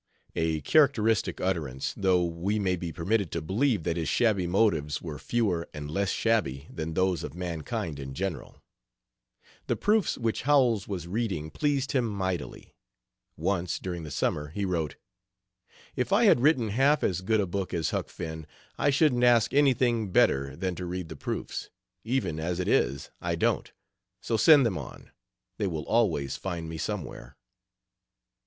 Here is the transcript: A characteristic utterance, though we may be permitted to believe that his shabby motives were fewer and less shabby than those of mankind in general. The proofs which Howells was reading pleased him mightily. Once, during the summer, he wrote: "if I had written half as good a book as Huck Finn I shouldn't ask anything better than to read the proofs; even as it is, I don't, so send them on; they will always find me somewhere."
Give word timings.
A 0.35 0.61
characteristic 0.61 1.39
utterance, 1.39 1.93
though 1.95 2.25
we 2.25 2.57
may 2.57 2.75
be 2.75 2.91
permitted 2.91 3.31
to 3.33 3.39
believe 3.39 3.83
that 3.83 3.97
his 3.97 4.09
shabby 4.09 4.47
motives 4.47 4.99
were 4.99 5.19
fewer 5.19 5.69
and 5.75 5.91
less 5.91 6.09
shabby 6.09 6.67
than 6.71 6.95
those 6.95 7.23
of 7.23 7.35
mankind 7.35 7.99
in 7.99 8.15
general. 8.15 8.63
The 9.67 9.75
proofs 9.75 10.17
which 10.17 10.41
Howells 10.41 10.87
was 10.87 11.05
reading 11.07 11.51
pleased 11.51 11.91
him 11.91 12.07
mightily. 12.07 12.73
Once, 13.37 13.77
during 13.77 14.01
the 14.01 14.09
summer, 14.09 14.47
he 14.47 14.65
wrote: 14.65 14.95
"if 15.95 16.11
I 16.11 16.23
had 16.23 16.39
written 16.39 16.69
half 16.69 17.03
as 17.03 17.21
good 17.21 17.39
a 17.39 17.45
book 17.45 17.71
as 17.71 17.91
Huck 17.91 18.09
Finn 18.09 18.47
I 18.79 18.89
shouldn't 18.89 19.23
ask 19.23 19.53
anything 19.53 20.11
better 20.11 20.55
than 20.55 20.73
to 20.77 20.85
read 20.87 21.09
the 21.09 21.15
proofs; 21.15 21.69
even 22.03 22.39
as 22.39 22.59
it 22.59 22.67
is, 22.67 23.11
I 23.21 23.35
don't, 23.35 23.71
so 24.19 24.35
send 24.35 24.65
them 24.65 24.79
on; 24.79 25.11
they 25.59 25.67
will 25.67 25.83
always 25.85 26.37
find 26.37 26.67
me 26.67 26.79
somewhere." 26.79 27.37